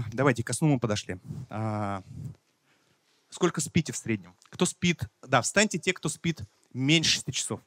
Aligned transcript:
Давайте, 0.12 0.42
ко 0.42 0.52
сну 0.52 0.68
мы 0.68 0.80
подошли. 0.80 1.18
А, 1.50 2.02
сколько 3.30 3.60
спите 3.60 3.92
в 3.92 3.96
среднем? 3.96 4.34
Кто 4.50 4.66
спит? 4.66 5.02
Да, 5.22 5.42
встаньте 5.42 5.78
те, 5.78 5.92
кто 5.92 6.08
спит 6.08 6.42
меньше 6.72 7.10
6 7.12 7.32
часов, 7.32 7.60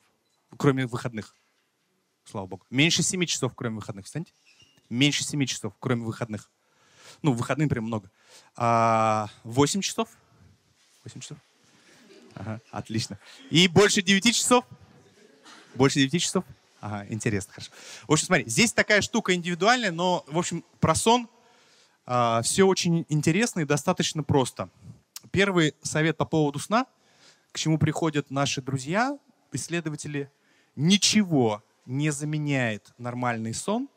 кроме 0.57 0.85
выходных. 0.85 1.35
Слава 2.25 2.47
богу. 2.47 2.65
Меньше 2.69 3.03
7 3.03 3.25
часов, 3.25 3.53
кроме 3.55 3.75
выходных. 3.75 4.05
Встаньте. 4.05 4.33
Меньше 4.89 5.23
7 5.23 5.46
часов, 5.46 5.73
кроме 5.79 6.03
выходных. 6.03 6.49
Ну, 7.21 7.33
выходных 7.33 7.69
прям 7.69 7.85
много. 7.85 8.10
А, 8.55 9.29
8 9.44 9.81
часов? 9.81 10.10
8 11.03 11.21
часов? 11.21 11.37
Ага, 12.33 12.60
отлично. 12.71 13.19
И 13.49 13.67
больше 13.67 14.01
9 14.01 14.35
часов? 14.35 14.65
Больше 15.76 15.99
9 15.99 16.21
часов? 16.21 16.44
Ага, 16.81 17.05
интересно, 17.09 17.53
хорошо. 17.53 17.71
В 18.07 18.12
общем, 18.12 18.26
смотри, 18.27 18.45
здесь 18.48 18.73
такая 18.73 19.02
штука 19.02 19.34
индивидуальная, 19.34 19.91
но, 19.91 20.23
в 20.27 20.38
общем, 20.38 20.63
про 20.80 20.94
сон 20.94 21.30
все 22.05 22.63
очень 22.63 23.05
интересно 23.09 23.61
и 23.61 23.66
достаточно 23.66 24.23
просто. 24.23 24.70
Первый 25.31 25.75
совет 25.81 26.17
по 26.17 26.25
поводу 26.25 26.59
сна, 26.59 26.85
к 27.52 27.57
чему 27.57 27.77
приходят 27.77 28.29
наши 28.29 28.62
друзья, 28.62 29.17
исследователи, 29.52 30.31
ничего 30.76 31.63
не 31.85 32.12
заменяет 32.12 32.93
нормальный 32.98 33.53
сон 33.53 33.89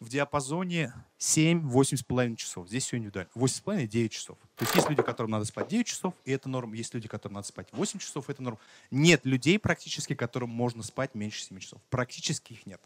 в 0.00 0.08
диапазоне 0.08 0.94
7-8,5 1.18 2.36
часов. 2.36 2.68
Здесь 2.68 2.84
все 2.84 2.96
индивидуально. 2.96 3.30
8,5 3.34 3.86
9 3.86 4.12
часов. 4.12 4.38
То 4.56 4.64
есть 4.64 4.74
есть 4.74 4.88
люди, 4.88 5.02
которым 5.02 5.32
надо 5.32 5.44
спать 5.44 5.68
9 5.68 5.86
часов, 5.86 6.14
и 6.24 6.32
это 6.32 6.48
норм. 6.48 6.72
Есть 6.72 6.94
люди, 6.94 7.06
которым 7.06 7.34
надо 7.34 7.46
спать 7.46 7.68
8 7.72 7.98
часов, 7.98 8.28
и 8.28 8.32
это 8.32 8.42
норм. 8.42 8.58
Нет 8.90 9.26
людей 9.26 9.58
практически, 9.58 10.14
которым 10.14 10.48
можно 10.48 10.82
спать 10.82 11.14
меньше 11.14 11.42
7 11.42 11.58
часов. 11.58 11.82
Практически 11.90 12.54
их 12.54 12.64
нет. 12.64 12.80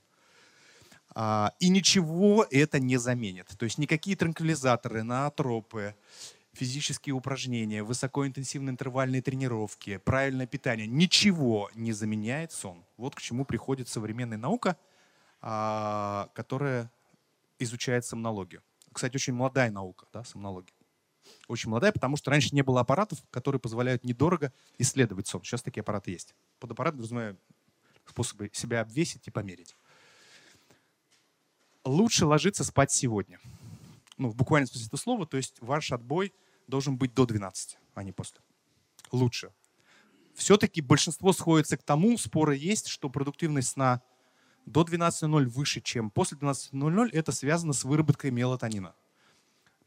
А, 1.14 1.52
и 1.60 1.68
ничего 1.68 2.46
это 2.50 2.80
не 2.80 2.96
заменит. 2.96 3.48
То 3.56 3.64
есть 3.64 3.78
никакие 3.78 4.16
транквилизаторы, 4.16 5.02
наотропы, 5.02 5.94
физические 6.52 7.14
упражнения, 7.14 7.82
высокоинтенсивные 7.82 8.72
интервальные 8.72 9.22
тренировки, 9.22 9.98
правильное 9.98 10.46
питание, 10.46 10.86
ничего 10.86 11.70
не 11.74 11.92
заменяет 11.92 12.52
сон. 12.52 12.84
Вот 12.96 13.14
к 13.14 13.20
чему 13.20 13.44
приходит 13.44 13.88
современная 13.88 14.38
наука, 14.38 14.76
а, 15.40 16.30
которая 16.34 16.90
изучает 17.58 18.04
сомнологию. 18.04 18.62
Кстати, 18.92 19.16
очень 19.16 19.34
молодая 19.34 19.70
наука, 19.70 20.06
да, 20.12 20.24
сомнология. 20.24 20.74
Очень 21.48 21.70
молодая, 21.70 21.92
потому 21.92 22.16
что 22.16 22.30
раньше 22.30 22.54
не 22.54 22.62
было 22.62 22.80
аппаратов, 22.80 23.18
которые 23.30 23.60
позволяют 23.60 24.04
недорого 24.04 24.52
исследовать 24.78 25.26
сон. 25.26 25.42
Сейчас 25.42 25.62
такие 25.62 25.80
аппараты 25.80 26.10
есть. 26.10 26.34
Под 26.58 26.72
аппарат, 26.72 26.96
разумею, 26.96 27.38
способы 28.06 28.50
себя 28.52 28.80
обвесить 28.80 29.26
и 29.26 29.30
померить. 29.30 29.74
Лучше 31.84 32.26
ложиться 32.26 32.64
спать 32.64 32.90
сегодня. 32.90 33.38
Ну, 34.16 34.30
в 34.30 34.36
буквальном 34.36 34.66
смысле 34.66 34.86
этого 34.86 35.00
слова, 35.00 35.26
то 35.26 35.36
есть 35.36 35.56
ваш 35.60 35.92
отбой 35.92 36.32
должен 36.66 36.96
быть 36.96 37.14
до 37.14 37.26
12, 37.26 37.78
а 37.94 38.02
не 38.02 38.12
после. 38.12 38.40
Лучше. 39.12 39.52
Все-таки 40.34 40.80
большинство 40.80 41.32
сходится 41.32 41.76
к 41.76 41.82
тому, 41.82 42.16
споры 42.18 42.56
есть, 42.56 42.88
что 42.88 43.08
продуктивность 43.08 43.68
сна– 43.68 44.02
до 44.66 44.82
12.00 44.82 45.44
выше, 45.46 45.80
чем 45.80 46.10
после 46.10 46.38
12.00, 46.38 47.10
это 47.12 47.32
связано 47.32 47.72
с 47.72 47.84
выработкой 47.84 48.30
мелатонина. 48.30 48.94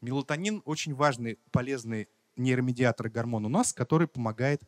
Мелатонин 0.02 0.61
очень 0.66 0.94
важный, 0.94 1.39
полезный 1.52 2.08
нейромедиатор 2.36 3.09
гормон 3.09 3.45
у 3.45 3.50
нас, 3.50 3.73
который 3.73 4.08
помогает 4.08 4.61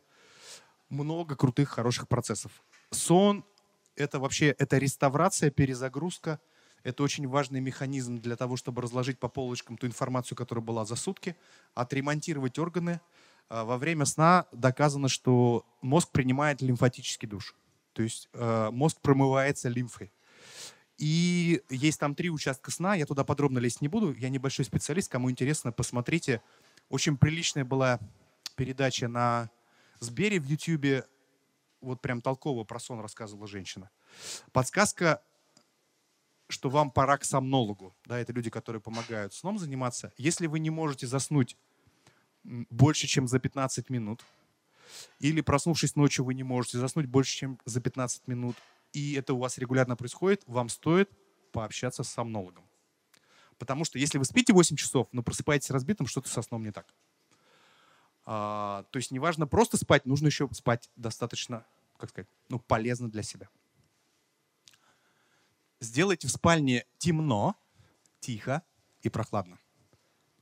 много 0.88 1.36
крутых, 1.36 1.68
хороших 1.68 2.08
процессов. 2.08 2.50
Сон— 2.90 3.44
это 3.96 4.18
вообще 4.18 4.48
это 4.58 4.78
реставрация, 4.78 5.50
перезагрузка. 5.50 6.40
Это 6.82 7.02
очень 7.02 7.26
важный 7.28 7.60
механизм 7.60 8.18
для 8.18 8.36
того, 8.36 8.56
чтобы 8.56 8.82
разложить 8.82 9.18
по 9.18 9.28
полочкам 9.28 9.76
ту 9.76 9.86
информацию, 9.86 10.36
которая 10.36 10.64
была 10.64 10.84
за 10.84 10.96
сутки, 10.96 11.36
отремонтировать 11.74 12.58
органы. 12.58 13.00
А 13.48 13.64
во 13.64 13.78
время 13.78 14.04
сна 14.04 14.46
доказано, 14.52 15.08
что 15.08 15.66
мозг 15.82 16.10
принимает 16.10 16.62
лимфатический 16.62 17.28
душ. 17.28 17.54
То 17.92 18.02
есть 18.02 18.28
э, 18.32 18.70
мозг 18.70 18.98
промывается 19.00 19.68
лимфой. 19.68 20.12
И 20.96 21.62
есть 21.70 21.98
там 21.98 22.14
три 22.14 22.30
участка 22.30 22.70
сна, 22.70 22.94
я 22.94 23.06
туда 23.06 23.24
подробно 23.24 23.58
лезть 23.58 23.80
не 23.80 23.88
буду, 23.88 24.12
я 24.12 24.28
небольшой 24.28 24.66
специалист, 24.66 25.10
кому 25.10 25.30
интересно, 25.30 25.72
посмотрите. 25.72 26.42
Очень 26.90 27.16
приличная 27.16 27.64
была 27.64 27.98
передача 28.54 29.08
на 29.08 29.50
Сбере 29.98 30.38
в 30.38 30.44
Ютьюбе, 30.44 31.06
вот 31.80 32.02
прям 32.02 32.20
толково 32.20 32.64
про 32.64 32.78
сон 32.78 33.00
рассказывала 33.00 33.46
женщина. 33.46 33.90
Подсказка, 34.52 35.22
что 36.50 36.70
вам 36.70 36.90
пора 36.90 37.18
к 37.18 37.24
сомнологу. 37.24 37.94
Да, 38.04 38.18
это 38.18 38.32
люди, 38.32 38.50
которые 38.50 38.80
помогают 38.80 39.34
сном 39.34 39.58
заниматься. 39.58 40.12
Если 40.16 40.46
вы 40.46 40.58
не 40.58 40.70
можете 40.70 41.06
заснуть 41.06 41.56
больше, 42.44 43.06
чем 43.06 43.28
за 43.28 43.38
15 43.38 43.90
минут, 43.90 44.24
или 45.18 45.40
проснувшись 45.40 45.96
ночью, 45.96 46.24
вы 46.24 46.34
не 46.34 46.42
можете 46.42 46.78
заснуть 46.78 47.06
больше, 47.06 47.36
чем 47.36 47.58
за 47.64 47.80
15 47.80 48.26
минут, 48.28 48.56
и 48.92 49.14
это 49.14 49.34
у 49.34 49.38
вас 49.38 49.58
регулярно 49.58 49.96
происходит, 49.96 50.42
вам 50.46 50.68
стоит 50.68 51.10
пообщаться 51.52 52.02
с 52.02 52.08
сомнологом. 52.08 52.64
Потому 53.58 53.84
что 53.84 53.98
если 53.98 54.18
вы 54.18 54.24
спите 54.24 54.52
8 54.52 54.76
часов, 54.76 55.08
но 55.12 55.22
просыпаетесь 55.22 55.70
разбитым, 55.70 56.06
что-то 56.06 56.28
со 56.28 56.42
сном 56.42 56.62
не 56.62 56.72
так. 56.72 56.86
А, 58.24 58.84
то 58.90 58.98
есть 58.98 59.10
неважно 59.10 59.46
просто 59.46 59.76
спать, 59.76 60.06
нужно 60.06 60.26
еще 60.26 60.48
спать 60.52 60.90
достаточно, 60.96 61.66
как 61.98 62.10
сказать, 62.10 62.28
ну, 62.48 62.58
полезно 62.58 63.10
для 63.10 63.22
себя. 63.22 63.48
Сделайте 65.80 66.28
в 66.28 66.30
спальне 66.30 66.84
темно, 66.98 67.56
тихо 68.20 68.62
и 69.00 69.08
прохладно. 69.08 69.58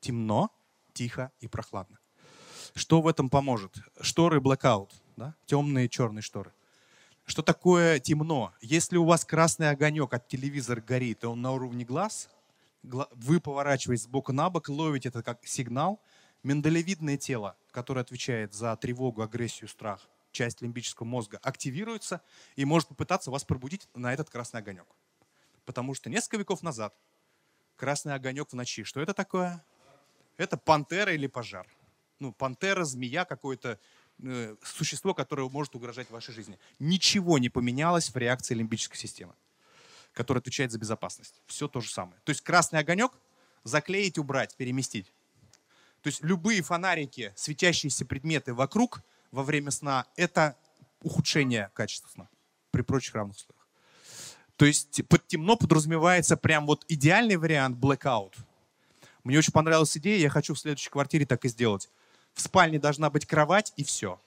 Темно, 0.00 0.50
тихо 0.92 1.30
и 1.38 1.46
прохладно. 1.46 2.00
Что 2.74 3.00
в 3.00 3.06
этом 3.06 3.30
поможет? 3.30 3.76
Шторы 4.00 4.40
blackout, 4.40 4.90
да? 5.16 5.36
темные 5.46 5.88
черные 5.88 6.22
шторы. 6.22 6.52
Что 7.24 7.42
такое 7.42 8.00
темно? 8.00 8.52
Если 8.60 8.96
у 8.96 9.04
вас 9.04 9.24
красный 9.24 9.70
огонек 9.70 10.12
от 10.12 10.26
телевизора 10.26 10.80
горит, 10.80 11.22
и 11.22 11.26
он 11.26 11.40
на 11.40 11.52
уровне 11.52 11.84
глаз, 11.84 12.28
вы 12.82 13.40
поворачиваетесь 13.40 14.04
с 14.06 14.32
на 14.32 14.50
бок, 14.50 14.68
ловите 14.68 15.10
это 15.10 15.22
как 15.22 15.46
сигнал. 15.46 16.00
Миндалевидное 16.42 17.16
тело, 17.16 17.56
которое 17.70 18.00
отвечает 18.00 18.54
за 18.54 18.74
тревогу, 18.76 19.22
агрессию, 19.22 19.68
страх, 19.68 20.08
часть 20.32 20.62
лимбического 20.62 21.06
мозга, 21.06 21.38
активируется 21.42 22.22
и 22.56 22.64
может 22.64 22.88
попытаться 22.88 23.30
вас 23.30 23.44
пробудить 23.44 23.88
на 23.94 24.12
этот 24.12 24.30
красный 24.30 24.60
огонек. 24.60 24.86
Потому 25.68 25.92
что 25.92 26.08
несколько 26.08 26.38
веков 26.38 26.62
назад 26.62 26.94
красный 27.76 28.14
огонек 28.14 28.48
в 28.50 28.54
ночи, 28.54 28.84
что 28.84 29.02
это 29.02 29.12
такое? 29.12 29.62
Это 30.38 30.56
пантера 30.56 31.12
или 31.12 31.26
пожар 31.26 31.66
ну, 32.20 32.32
пантера, 32.32 32.84
змея, 32.84 33.24
какое-то 33.24 33.78
э, 34.22 34.56
существо, 34.62 35.14
которое 35.14 35.48
может 35.48 35.74
угрожать 35.74 36.10
вашей 36.10 36.34
жизни. 36.34 36.58
Ничего 36.78 37.38
не 37.38 37.48
поменялось 37.48 38.10
в 38.10 38.16
реакции 38.16 38.54
лимбической 38.54 38.98
системы, 38.98 39.34
которая 40.12 40.40
отвечает 40.40 40.72
за 40.72 40.78
безопасность. 40.78 41.40
Все 41.46 41.68
то 41.68 41.80
же 41.80 41.90
самое. 41.90 42.20
То 42.24 42.30
есть 42.30 42.42
красный 42.42 42.80
огонек 42.80 43.12
заклеить, 43.64 44.18
убрать, 44.18 44.56
переместить. 44.56 45.12
То 46.02 46.08
есть 46.08 46.22
любые 46.22 46.62
фонарики, 46.62 47.32
светящиеся 47.36 48.04
предметы 48.04 48.54
вокруг 48.54 49.02
во 49.30 49.42
время 49.42 49.70
сна– 49.70 50.06
это 50.16 50.56
ухудшение 51.02 51.70
качества 51.74 52.08
сна 52.08 52.28
при 52.70 52.82
прочих 52.82 53.14
равных 53.14 53.36
условиях. 53.36 53.57
То 54.58 54.66
есть 54.66 55.06
под 55.06 55.24
темно 55.28 55.56
подразумевается 55.56 56.36
прям 56.36 56.66
вот 56.66 56.84
идеальный 56.88 57.36
вариант 57.36 57.78
blackout. 57.78 58.34
Мне 59.22 59.38
очень 59.38 59.52
понравилась 59.52 59.96
идея, 59.96 60.18
я 60.18 60.28
хочу 60.30 60.52
в 60.52 60.58
следующей 60.58 60.90
квартире 60.90 61.26
так 61.26 61.44
и 61.44 61.48
сделать. 61.48 61.88
В 62.34 62.40
спальне 62.40 62.80
должна 62.80 63.08
быть 63.08 63.24
кровать 63.24 63.72
и 63.76 63.84
все. 63.84 64.20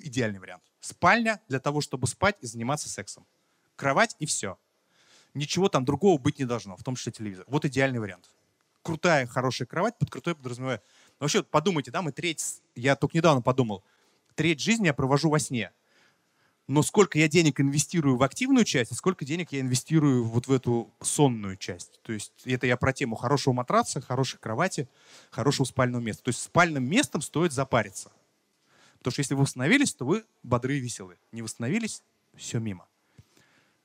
Идеальный 0.00 0.40
вариант. 0.40 0.64
Спальня 0.80 1.40
для 1.46 1.60
того, 1.60 1.80
чтобы 1.80 2.08
спать 2.08 2.36
и 2.40 2.46
заниматься 2.46 2.88
сексом. 2.88 3.24
Кровать 3.76 4.16
и 4.18 4.26
все. 4.26 4.58
Ничего 5.32 5.68
там 5.68 5.84
другого 5.84 6.18
быть 6.18 6.40
не 6.40 6.44
должно, 6.44 6.76
в 6.76 6.82
том 6.82 6.96
числе 6.96 7.12
телевизор. 7.12 7.44
Вот 7.46 7.64
идеальный 7.64 8.00
вариант. 8.00 8.30
Крутая, 8.82 9.28
хорошая 9.28 9.66
кровать, 9.66 9.96
под 9.96 10.10
крутой 10.10 10.34
подразумеваю. 10.34 10.80
Вообще, 11.20 11.44
подумайте, 11.44 11.92
да, 11.92 12.02
мы 12.02 12.10
треть, 12.10 12.60
я 12.74 12.96
только 12.96 13.16
недавно 13.16 13.42
подумал, 13.42 13.84
треть 14.34 14.58
жизни 14.58 14.86
я 14.86 14.92
провожу 14.92 15.30
во 15.30 15.38
сне 15.38 15.70
но 16.68 16.82
сколько 16.82 17.18
я 17.18 17.28
денег 17.28 17.60
инвестирую 17.60 18.16
в 18.16 18.22
активную 18.22 18.64
часть, 18.64 18.92
и 18.92 18.94
сколько 18.94 19.24
денег 19.24 19.52
я 19.52 19.60
инвестирую 19.60 20.24
вот 20.24 20.46
в 20.46 20.52
эту 20.52 20.92
сонную 21.00 21.56
часть. 21.56 22.00
То 22.02 22.12
есть 22.12 22.32
это 22.44 22.66
я 22.66 22.76
про 22.76 22.92
тему 22.92 23.16
хорошего 23.16 23.52
матраца, 23.52 24.00
хорошей 24.00 24.38
кровати, 24.38 24.88
хорошего 25.30 25.66
спального 25.66 26.00
места. 26.00 26.24
То 26.24 26.28
есть 26.28 26.40
спальным 26.40 26.88
местом 26.88 27.20
стоит 27.20 27.52
запариться. 27.52 28.12
Потому 28.98 29.12
что 29.12 29.20
если 29.20 29.34
вы 29.34 29.42
восстановились, 29.42 29.92
то 29.94 30.04
вы 30.04 30.24
бодры 30.44 30.76
и 30.78 30.80
веселы. 30.80 31.18
Не 31.32 31.42
восстановились, 31.42 32.02
все 32.36 32.60
мимо. 32.60 32.86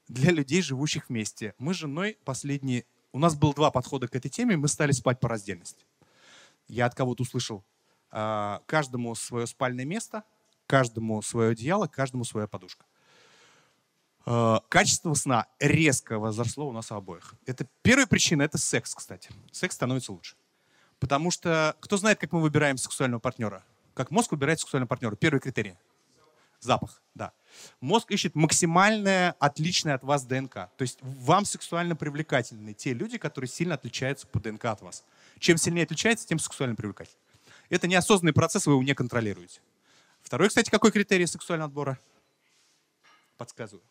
Для 0.08 0.32
людей, 0.32 0.62
живущих 0.62 1.10
вместе. 1.10 1.56
Мы 1.58 1.74
с 1.74 1.78
женой 1.78 2.18
последние... 2.24 2.86
У 3.12 3.20
нас 3.20 3.36
было 3.36 3.54
два 3.54 3.72
подхода 3.72 4.08
к 4.08 4.16
этой 4.16 4.30
теме, 4.30 4.56
мы 4.56 4.68
стали 4.68 4.92
спать 4.92 5.20
по 5.20 5.28
раздельности. 5.28 5.86
Я 6.68 6.86
от 6.86 6.94
кого-то 6.94 7.24
услышал, 7.24 7.64
а, 8.12 8.62
каждому 8.68 9.16
свое 9.16 9.48
спальное 9.48 9.86
место– 9.86 10.24
каждому 10.68 11.22
свое 11.22 11.52
одеяло, 11.52 11.88
каждому 11.88 12.24
своя 12.24 12.48
подушка. 12.48 12.86
Э, 14.26 14.60
качество 14.70 15.14
сна 15.14 15.48
резко 15.60 16.20
возросло 16.20 16.68
у 16.68 16.72
нас 16.74 16.92
обоих. 16.92 17.34
Это 17.46 17.66
первая 17.82 18.06
причина, 18.06 18.44
это 18.44 18.58
секс, 18.58 18.94
кстати. 18.94 19.30
Секс 19.52 19.76
становится 19.76 20.12
лучше. 20.12 20.36
Потому 21.00 21.32
что 21.32 21.76
кто 21.80 21.98
знает, 21.98 22.20
как 22.20 22.32
мы 22.32 22.42
выбираем 22.42 22.78
сексуального 22.78 23.20
партнера? 23.20 23.64
Как 23.94 24.12
мозг 24.12 24.32
выбирает 24.32 24.60
сексуального 24.60 24.88
партнера? 24.88 25.16
Первый 25.16 25.40
критерий. 25.40 25.76
Запах, 26.60 27.02
да. 27.14 27.34
Мозг 27.82 28.12
ищет 28.12 28.36
максимальное, 28.36 29.36
отличное 29.40 29.94
от 29.94 30.04
вас 30.04 30.26
ДНК. 30.26 30.54
То 30.54 30.82
есть 30.82 30.98
вам 31.02 31.46
сексуально 31.46 31.96
привлекательны 31.96 32.74
те 32.74 32.94
люди, 32.94 33.18
которые 33.18 33.48
сильно 33.48 33.76
отличаются 33.76 34.28
по 34.28 34.40
ДНК 34.40 34.66
от 34.66 34.82
вас. 34.82 35.06
Чем 35.40 35.58
сильнее 35.58 35.84
отличается, 35.84 36.28
тем 36.28 36.40
сексуально 36.40 36.76
привлекательны. 36.76 37.20
Это 37.70 37.88
неосознанный 37.88 38.34
процесс, 38.34 38.66
вы 38.66 38.74
его 38.74 38.84
не 38.84 38.96
контролируете. 38.96 39.62
Второй, 40.28 40.50
кстати, 40.50 40.70
какой 40.70 40.92
критерий 40.92 41.26
сексуального 41.26 41.70
отбора? 41.70 41.98
Подсказываю. 43.38 43.86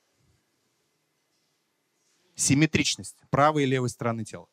Симметричность 2.34 3.16
правой 3.30 3.62
и 3.62 3.66
левой 3.66 3.88
стороны 3.88 4.22
тела. 4.22 4.46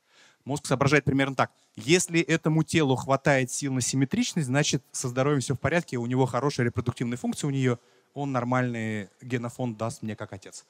Мозг 0.45 0.65
соображает 0.65 1.03
примерно 1.03 1.35
так. 1.35 1.51
Если 1.75 2.21
этому 2.21 2.63
телу 2.63 2.95
хватает 2.95 3.51
сил 3.51 3.73
на 3.73 3.81
симметричность, 3.81 4.47
значит, 4.47 4.81
со 4.93 5.09
здоровьем 5.09 5.41
все 5.41 5.55
в 5.55 5.59
порядке, 5.59 5.97
у 5.97 6.05
него 6.05 6.25
хорошая 6.25 6.67
репродуктивная 6.67 7.17
функция, 7.17 7.49
у 7.49 7.51
нее 7.51 7.77
он 8.13 8.31
нормальный 8.31 9.09
генофонд 9.21 9.77
даст 9.77 10.03
мне 10.03 10.15
как 10.15 10.31
отец. 10.31 10.65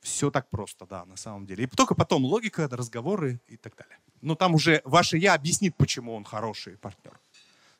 Все 0.00 0.32
так 0.32 0.50
просто, 0.50 0.84
да, 0.84 1.04
на 1.04 1.16
самом 1.16 1.46
деле. 1.46 1.62
И 1.62 1.66
только 1.68 1.94
потом 1.94 2.24
логика, 2.24 2.66
разговоры 2.68 3.40
и 3.46 3.56
так 3.56 3.76
далее. 3.76 4.00
Но 4.20 4.34
там 4.34 4.56
уже 4.56 4.82
ваше 4.84 5.16
«я» 5.16 5.34
объяснит, 5.34 5.76
почему 5.76 6.16
он 6.16 6.24
хороший 6.24 6.76
партнер. 6.76 7.20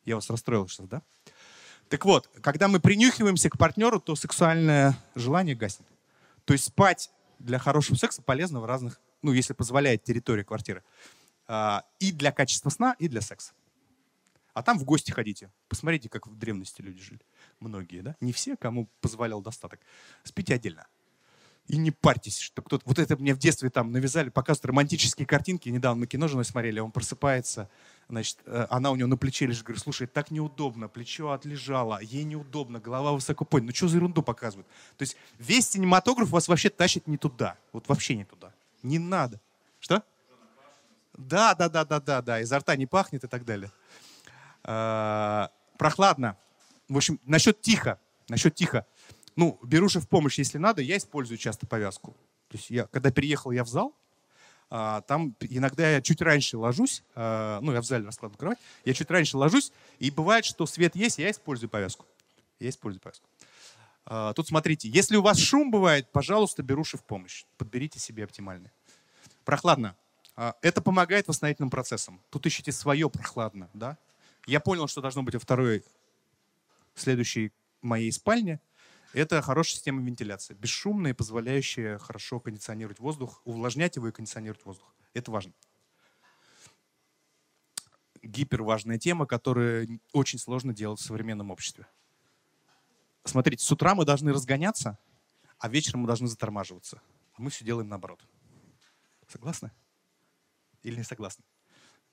Я 0.04 0.14
вас 0.14 0.30
расстроил 0.30 0.68
сейчас, 0.68 0.86
да? 0.86 1.02
Так 1.88 2.04
вот, 2.04 2.28
когда 2.40 2.68
мы 2.68 2.80
принюхиваемся 2.80 3.48
к 3.48 3.58
партнеру, 3.58 4.00
то 4.00 4.16
сексуальное 4.16 4.98
желание 5.14 5.54
гаснет. 5.54 5.86
То 6.44 6.52
есть 6.52 6.64
спать 6.64 7.10
для 7.38 7.58
хорошего 7.58 7.96
секса 7.96 8.22
полезно 8.22 8.60
в 8.60 8.64
разных, 8.64 9.00
ну, 9.22 9.32
если 9.32 9.52
позволяет 9.52 10.02
территория 10.02 10.44
квартиры. 10.44 10.82
А, 11.46 11.84
и 12.00 12.12
для 12.12 12.32
качества 12.32 12.70
сна, 12.70 12.96
и 12.98 13.08
для 13.08 13.20
секса. 13.20 13.52
А 14.52 14.62
там 14.62 14.78
в 14.78 14.84
гости 14.84 15.12
ходите. 15.12 15.52
Посмотрите, 15.68 16.08
как 16.08 16.26
в 16.26 16.36
древности 16.36 16.80
люди 16.80 17.00
жили. 17.02 17.20
Многие, 17.60 18.00
да? 18.00 18.16
Не 18.20 18.32
все, 18.32 18.56
кому 18.56 18.88
позволял 19.00 19.42
достаток. 19.42 19.80
Спите 20.24 20.54
отдельно. 20.54 20.86
И 21.68 21.78
не 21.78 21.90
парьтесь, 21.90 22.38
что 22.38 22.62
кто-то... 22.62 22.84
Вот 22.86 22.98
это 22.98 23.16
мне 23.16 23.34
в 23.34 23.38
детстве 23.38 23.70
там 23.70 23.90
навязали, 23.90 24.28
показывают 24.28 24.66
романтические 24.66 25.26
картинки. 25.26 25.68
Недавно 25.68 26.06
кино 26.06 26.28
женой 26.28 26.44
смотрели, 26.44 26.78
он 26.78 26.92
просыпается, 26.92 27.68
значит, 28.08 28.38
э, 28.46 28.66
она 28.70 28.92
у 28.92 28.96
него 28.96 29.08
на 29.08 29.16
плече 29.16 29.46
лежит. 29.46 29.64
Говорю, 29.64 29.80
слушай, 29.80 30.06
так 30.06 30.30
неудобно, 30.30 30.86
плечо 30.88 31.30
отлежало, 31.30 32.00
ей 32.00 32.22
неудобно, 32.22 32.78
голова 32.78 33.12
высоко 33.12 33.44
поднята. 33.44 33.72
Ну 33.72 33.76
что 33.76 33.88
за 33.88 33.96
ерунду 33.96 34.22
показывают? 34.22 34.68
То 34.96 35.02
есть 35.02 35.16
весь 35.38 35.68
синематограф 35.68 36.28
вас 36.30 36.46
вообще 36.46 36.70
тащит 36.70 37.08
не 37.08 37.16
туда. 37.16 37.56
Вот 37.72 37.88
вообще 37.88 38.14
не 38.14 38.24
туда. 38.24 38.52
Не 38.84 39.00
надо. 39.00 39.40
Что? 39.80 40.04
Да, 41.16 41.54
да, 41.54 41.68
да, 41.68 41.84
да, 41.84 42.00
да, 42.00 42.22
да. 42.22 42.40
Изо 42.42 42.58
рта 42.58 42.76
не 42.76 42.86
пахнет 42.86 43.24
и 43.24 43.26
так 43.28 43.44
далее. 43.44 43.72
А, 44.62 45.50
прохладно. 45.78 46.36
В 46.88 46.96
общем, 46.96 47.18
насчет 47.24 47.60
тихо. 47.60 47.98
Насчет 48.28 48.54
тихо. 48.54 48.86
Ну, 49.36 49.58
беру 49.62 49.88
же 49.88 50.00
в 50.00 50.08
помощь, 50.08 50.38
если 50.38 50.58
надо, 50.58 50.82
я 50.82 50.96
использую 50.96 51.38
часто 51.38 51.66
повязку. 51.66 52.12
То 52.48 52.56
есть 52.56 52.70
я, 52.70 52.86
когда 52.86 53.10
переехал 53.10 53.50
я 53.50 53.64
в 53.64 53.68
зал, 53.68 53.94
а, 54.68 55.02
там 55.02 55.36
иногда 55.40 55.88
я 55.90 56.02
чуть 56.02 56.20
раньше 56.22 56.58
ложусь, 56.58 57.02
а, 57.14 57.60
ну, 57.60 57.72
я 57.72 57.80
в 57.80 57.84
зале 57.84 58.06
раскладываю 58.06 58.38
кровать, 58.38 58.58
я 58.84 58.94
чуть 58.94 59.10
раньше 59.10 59.36
ложусь, 59.36 59.72
и 59.98 60.10
бывает, 60.10 60.44
что 60.44 60.66
свет 60.66 60.96
есть, 60.96 61.18
я 61.18 61.30
использую 61.30 61.68
повязку. 61.68 62.06
Я 62.58 62.70
использую 62.70 63.02
повязку. 63.02 63.28
А, 64.06 64.32
тут 64.32 64.48
смотрите, 64.48 64.88
если 64.88 65.16
у 65.16 65.22
вас 65.22 65.38
шум 65.38 65.70
бывает, 65.70 66.10
пожалуйста, 66.12 66.62
беруши 66.62 66.96
в 66.96 67.04
помощь. 67.04 67.44
Подберите 67.58 67.98
себе 67.98 68.24
оптимальный. 68.24 68.70
Прохладно. 69.44 69.96
А, 70.36 70.54
это 70.62 70.80
помогает 70.80 71.28
восстановительным 71.28 71.70
процессам. 71.70 72.20
Тут 72.30 72.46
ищите 72.46 72.72
свое 72.72 73.10
прохладно. 73.10 73.68
Да? 73.74 73.98
Я 74.46 74.60
понял, 74.60 74.86
что 74.86 75.00
должно 75.00 75.22
быть 75.22 75.34
во 75.34 75.40
второй, 75.40 75.84
следующей 76.94 77.52
моей 77.82 78.10
спальне. 78.12 78.60
Это 79.16 79.40
хорошая 79.40 79.76
система 79.76 80.02
вентиляции. 80.02 80.52
Бесшумная 80.52 81.14
позволяющая 81.14 81.96
хорошо 81.96 82.38
кондиционировать 82.38 82.98
воздух, 82.98 83.40
увлажнять 83.46 83.96
его 83.96 84.08
и 84.08 84.12
кондиционировать 84.12 84.62
воздух. 84.66 84.94
Это 85.14 85.30
важно. 85.30 85.54
Гиперважная 88.22 88.98
тема, 88.98 89.24
которую 89.24 90.00
очень 90.12 90.38
сложно 90.38 90.74
делать 90.74 91.00
в 91.00 91.02
современном 91.02 91.50
обществе. 91.50 91.86
Смотрите, 93.24 93.64
с 93.64 93.72
утра 93.72 93.94
мы 93.94 94.04
должны 94.04 94.34
разгоняться, 94.34 94.98
а 95.58 95.70
вечером 95.70 96.00
мы 96.00 96.08
должны 96.08 96.28
затормаживаться. 96.28 97.00
А 97.36 97.40
мы 97.40 97.48
все 97.48 97.64
делаем 97.64 97.88
наоборот. 97.88 98.22
Согласны? 99.28 99.70
Или 100.82 100.96
не 100.96 101.04
согласны? 101.04 101.42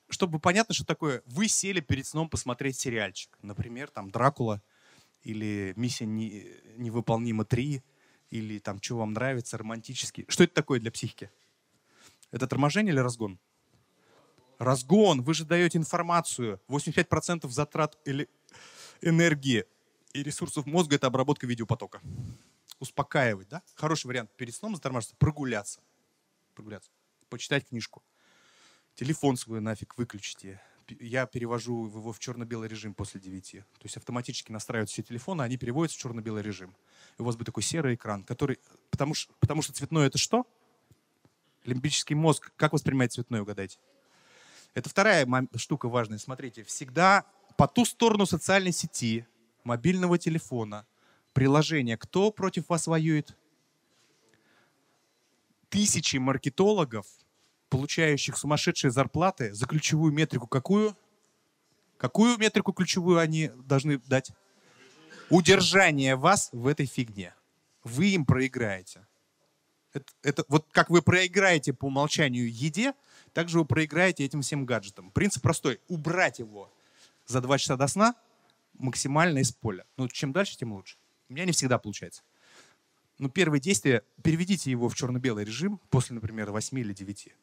Чтобы 0.08 0.40
понятно, 0.40 0.74
что 0.74 0.86
такое, 0.86 1.22
вы 1.26 1.50
сели 1.50 1.82
перед 1.82 2.08
сном 2.08 2.30
посмотреть 2.30 2.80
сериальчик. 2.80 3.38
Например, 3.42 3.90
там 3.90 4.10
«Дракула» 4.10 4.62
или 5.24 5.74
«Миссия 5.76 6.06
невыполнима 6.06 7.44
3», 7.44 7.82
или 8.30 8.60
там 8.60 8.82
«Что 8.82 8.98
вам 8.98 9.14
нравится», 9.14 9.58
романтический. 9.58 10.26
Что 10.28 10.44
это 10.44 10.54
такое 10.54 10.80
для 10.80 10.92
психики? 10.92 11.30
Это 12.32 12.48
торможение 12.48 12.94
или 12.94 13.00
разгон? 13.00 13.40
Разгон. 14.60 15.22
Вы 15.22 15.34
же 15.34 15.46
даете 15.46 15.78
информацию. 15.78 16.60
85% 16.68 17.48
затрат 17.50 17.98
или 18.06 18.30
энергии 19.02 19.66
и 20.14 20.24
ресурсов 20.24 20.66
мозга— 20.66 20.96
это 20.98 21.08
обработка 21.08 21.48
видеопотока. 21.48 22.02
Успокаивать, 22.80 23.50
да? 23.50 23.62
Хороший 23.76 24.08
вариант 24.08 24.32
перед 24.36 24.56
сном 24.56 24.76
затормаживаться, 24.76 25.16
прогуляться. 25.18 25.82
Прогуляться. 26.54 26.92
Почитать 27.30 27.68
книжку. 27.68 28.04
Телефон 28.96 29.38
свой 29.38 29.60
нафиг 29.60 29.98
выключите. 29.98 30.62
Я 31.00 31.26
перевожу 31.26 31.88
его 31.88 32.12
в 32.12 32.20
черно-белый 32.20 32.68
режим 32.68 32.94
после 32.94 33.20
9. 33.20 33.52
То 33.52 33.64
есть 33.84 33.98
автоматически 33.98 34.52
настраиваются 34.52 34.94
все 34.94 35.04
телефоны, 35.04 35.42
они 35.42 35.58
переводятся 35.58 35.98
в 35.98 36.02
черно-белый 36.02 36.44
режим. 36.44 36.76
И 37.18 37.22
у 37.22 37.26
вас 37.26 37.36
будет 37.36 37.48
такой 37.48 37.64
серый 37.64 37.96
экран, 37.96 38.24
который... 38.24 38.60
Потому 38.90 39.14
что, 39.14 39.34
потому 39.40 39.62
что 39.62 39.74
цветной 39.74 40.08
это 40.08 40.18
что? 40.18 40.46
Лимбический 41.66 42.16
мозг. 42.16 42.52
Как 42.56 42.74
воспринимает 42.74 43.14
цветной, 43.14 43.42
угадайте? 43.42 43.78
Это 44.74 44.90
вторая 44.90 45.28
штука 45.56 45.88
важная. 45.88 46.18
Смотрите, 46.18 46.64
всегда 46.64 47.26
по 47.58 47.68
ту 47.68 47.86
сторону 47.86 48.26
социальной 48.26 48.72
сети, 48.72 49.26
мобильного 49.64 50.18
телефона, 50.18 50.86
приложения, 51.34 51.98
кто 51.98 52.32
против 52.32 52.70
вас 52.70 52.88
воюет? 52.88 53.38
Тысячи 55.70 56.18
маркетологов– 56.18 57.06
получающих 57.74 58.38
сумасшедшие 58.38 58.92
зарплаты 58.92 59.52
за 59.52 59.66
ключевую 59.66 60.14
метрику 60.14 60.46
какую? 60.46 60.96
Какую 61.98 62.38
метрику 62.38 62.72
ключевую 62.72 63.18
они 63.18 63.50
должны 63.66 63.98
дать? 63.98 64.32
Удержание 65.32 66.16
вас 66.16 66.50
в 66.52 66.68
этой 66.68 66.86
фигне. 66.86 67.34
Вы 67.84 68.10
им 68.10 68.28
проиграете. 68.28 69.08
Это, 69.92 70.06
это, 70.22 70.46
вот 70.50 70.68
как 70.72 70.92
вы 70.92 71.02
проиграете 71.02 71.74
по 71.74 71.86
умолчанию 71.86 72.48
еде, 72.48 72.94
так 73.34 73.50
же 73.50 73.58
вы 73.58 73.66
проиграете 73.66 74.24
этим 74.24 74.44
всем 74.44 74.68
гаджетам. 74.68 75.10
Принцип 75.10 75.42
простой. 75.42 75.80
Убрать 75.88 76.38
его 76.38 76.72
за 77.26 77.42
два 77.42 77.58
часа 77.58 77.76
до 77.76 77.88
сна 77.88 78.14
максимально 78.74 79.40
из 79.40 79.52
поля. 79.52 79.84
Ну, 79.98 80.08
чем 80.10 80.32
дальше, 80.32 80.56
тем 80.58 80.74
лучше. 80.74 80.98
У 81.28 81.34
меня 81.34 81.46
не 81.46 81.54
всегда 81.54 81.80
получается. 81.80 82.22
Но 83.18 83.30
первое 83.30 83.60
действие, 83.60 84.04
переведите 84.22 84.70
его 84.70 84.90
в 84.90 84.96
черно-белый 84.96 85.44
режим 85.44 85.80
после, 85.90 86.14
например, 86.14 86.52
8 86.52 86.78
или 86.78 86.94
9 86.94 87.34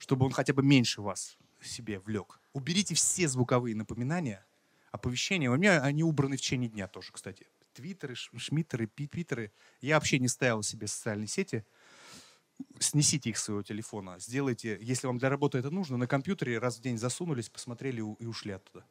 чтобы 0.00 0.24
он 0.24 0.32
хотя 0.32 0.54
бы 0.54 0.62
меньше 0.62 1.02
вас 1.02 1.36
себе 1.62 2.00
влек. 2.00 2.40
Уберите 2.54 2.94
все 2.94 3.28
звуковые 3.28 3.76
напоминания, 3.76 4.44
оповещения. 4.90 5.50
У 5.50 5.56
меня 5.56 5.82
они 5.82 6.02
убраны 6.02 6.38
в 6.38 6.40
течение 6.40 6.70
дня 6.70 6.88
тоже, 6.88 7.12
кстати. 7.12 7.46
Твиттеры, 7.74 8.14
шмиттеры, 8.14 8.86
питеры. 8.86 9.52
Я 9.82 9.96
вообще 9.96 10.18
не 10.18 10.28
ставил 10.28 10.62
себе 10.62 10.86
социальные 10.86 11.28
сети. 11.28 11.66
Снесите 12.78 13.28
их 13.28 13.36
с 13.36 13.44
своего 13.44 13.62
телефона. 13.62 14.18
Сделайте, 14.18 14.78
если 14.80 15.06
вам 15.06 15.18
для 15.18 15.28
работы 15.28 15.58
это 15.58 15.70
нужно, 15.70 15.98
на 15.98 16.06
компьютере 16.06 16.58
раз 16.58 16.78
в 16.78 16.80
день 16.80 16.96
засунулись, 16.96 17.50
посмотрели 17.50 17.98
и 17.98 18.26
ушли 18.26 18.52
оттуда. 18.52 18.86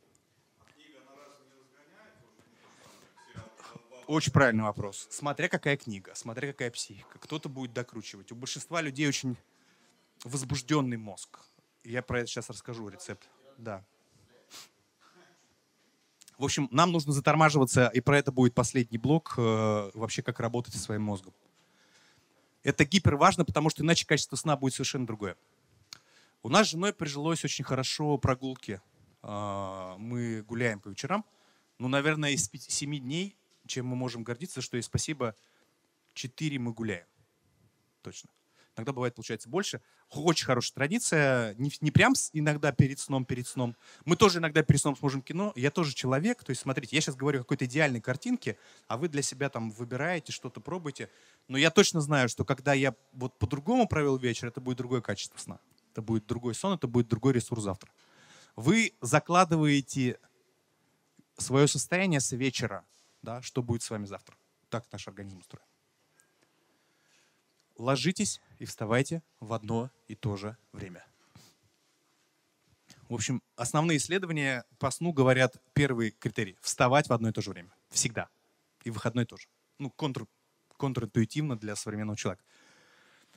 Очень 4.05 4.31
правильный 4.31 4.63
вопрос. 4.63 5.07
Смотря 5.09 5.49
какая 5.49 5.77
книга, 5.77 6.13
смотря 6.15 6.51
какая 6.51 6.71
психика. 6.71 7.17
Кто-то 7.19 7.49
будет 7.49 7.73
докручивать. 7.73 8.31
У 8.31 8.35
большинства 8.35 8.81
людей 8.81 9.07
очень 9.07 9.37
возбужденный 10.23 10.97
мозг. 10.97 11.39
Я 11.83 12.01
про 12.01 12.19
это 12.19 12.27
сейчас 12.27 12.49
расскажу, 12.49 12.87
рецепт. 12.89 13.29
Да. 13.57 13.83
В 16.37 16.45
общем, 16.45 16.69
нам 16.71 16.91
нужно 16.91 17.11
затормаживаться, 17.11 17.87
и 17.87 17.99
про 17.99 18.17
это 18.17 18.31
будет 18.31 18.53
последний 18.53 18.97
блок, 18.97 19.33
э, 19.37 19.91
вообще 19.93 20.21
как 20.21 20.39
работать 20.39 20.73
со 20.73 20.79
своим 20.79 21.01
мозгом. 21.03 21.33
Это 22.63 22.85
гипер 22.85 23.17
важно, 23.17 23.43
потому 23.43 23.69
что 23.69 23.83
иначе 23.83 24.05
качество 24.05 24.37
сна 24.37 24.55
будет 24.55 24.73
совершенно 24.73 25.05
другое. 25.05 25.35
У 26.41 26.49
нас 26.49 26.67
с 26.67 26.71
женой 26.71 26.93
прижилось 26.93 27.43
очень 27.43 27.65
хорошо 27.65 28.17
прогулки. 28.17 28.81
Э, 29.21 29.95
мы 29.97 30.41
гуляем 30.43 30.79
по 30.79 30.87
вечерам. 30.87 31.25
Ну, 31.77 31.89
наверное, 31.89 32.31
из 32.31 32.49
7 32.49 32.99
дней, 32.99 33.35
чем 33.65 33.87
мы 33.87 33.97
можем 33.97 34.23
гордиться, 34.23 34.61
что 34.61 34.77
и 34.77 34.81
спасибо 34.81 35.35
4 36.13 36.57
мы 36.59 36.71
гуляем. 36.71 37.07
Точно. 38.01 38.29
Иногда 38.79 38.93
бывает, 38.93 39.13
получается, 39.13 39.49
больше. 39.49 39.81
Очень 40.09 40.45
хорошая 40.45 40.73
традиция. 40.73 41.53
Не, 41.55 41.69
не 41.81 41.91
прям 41.91 42.13
иногда 42.31 42.71
перед 42.71 42.97
сном, 42.97 43.25
перед 43.25 43.45
сном. 43.45 43.75
Мы 44.05 44.15
тоже 44.15 44.39
иногда 44.39 44.63
перед 44.63 44.79
сном 44.79 44.95
смотрим 44.95 45.21
кино. 45.21 45.51
Я 45.57 45.69
тоже 45.69 45.93
человек. 45.93 46.45
То 46.45 46.51
есть, 46.51 46.61
смотрите, 46.61 46.95
я 46.95 47.01
сейчас 47.01 47.15
говорю 47.15 47.39
о 47.39 47.43
какой-то 47.43 47.65
идеальной 47.65 47.99
картинке, 47.99 48.57
а 48.87 48.95
вы 48.95 49.09
для 49.09 49.21
себя 49.21 49.49
там 49.49 49.69
выбираете, 49.71 50.31
что-то 50.31 50.61
пробуете. 50.61 51.09
Но 51.49 51.57
я 51.57 51.71
точно 51.71 51.99
знаю, 51.99 52.29
что 52.29 52.45
когда 52.45 52.71
я 52.71 52.95
вот 53.11 53.37
по-другому 53.37 53.85
провел 53.85 54.15
вечер, 54.15 54.47
это 54.47 54.61
будет 54.61 54.77
другое 54.77 55.01
качество 55.01 55.37
сна. 55.37 55.59
Это 55.91 56.01
будет 56.01 56.25
другой 56.25 56.55
сон, 56.55 56.75
это 56.75 56.87
будет 56.87 57.09
другой 57.09 57.33
ресурс 57.33 57.63
завтра. 57.63 57.91
Вы 58.55 58.93
закладываете 59.01 60.19
свое 61.37 61.67
состояние 61.67 62.21
с 62.21 62.31
вечера, 62.31 62.85
да, 63.23 63.41
что 63.41 63.61
будет 63.61 63.83
с 63.83 63.89
вами 63.89 64.05
завтра. 64.05 64.37
Так 64.69 64.85
наш 64.89 65.05
организм 65.09 65.39
устроен 65.39 65.68
ложитесь 67.79 68.39
и 68.59 68.65
вставайте 68.65 69.23
в 69.39 69.53
одно 69.53 69.89
и 70.07 70.13
то 70.13 70.37
же 70.37 70.55
время. 70.73 71.03
В 73.07 73.15
общем, 73.15 73.41
основные 73.55 73.97
исследования 73.97 74.65
по 74.77 74.91
сну 74.91 75.11
говорят 75.11 75.55
первый 75.73 76.11
критерий– 76.11 76.57
вставать 76.61 77.09
в 77.09 77.13
одно 77.13 77.29
и 77.29 77.31
то 77.31 77.41
же 77.41 77.49
время. 77.49 77.71
Всегда. 77.89 78.29
И 78.83 78.91
выходной 78.91 79.25
тоже. 79.25 79.47
Ну, 79.79 79.89
контр, 79.89 80.27
контринтуитивно 80.77 81.57
для 81.57 81.75
современного 81.75 82.17
человека. 82.17 82.43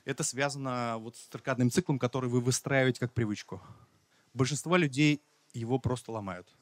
Это 0.05 0.23
связано 0.23 0.97
вот 0.99 1.15
с 1.15 1.21
циркадным 1.21 1.71
циклом, 1.71 1.97
который 1.97 2.29
вы 2.29 2.41
выстраиваете 2.41 2.99
как 2.99 3.13
привычку. 3.13 3.61
Большинство 4.33 4.75
людей 4.75 5.21
его 5.53 5.79
просто 5.79 6.11
ломают. 6.11 6.53